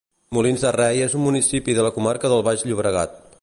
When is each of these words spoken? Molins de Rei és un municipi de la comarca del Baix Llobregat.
Molins 0.35 0.63
de 0.67 0.71
Rei 0.75 1.03
és 1.07 1.13
un 1.19 1.23
municipi 1.25 1.77
de 1.81 1.85
la 1.89 1.93
comarca 1.99 2.33
del 2.33 2.43
Baix 2.49 2.65
Llobregat. 2.71 3.15